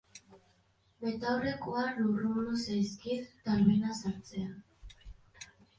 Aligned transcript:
Betaurrekoak 1.03 1.99
lurrundu 2.05 2.57
zaizkit 2.63 3.31
tabernan 3.47 3.97
sartzean. 3.99 4.61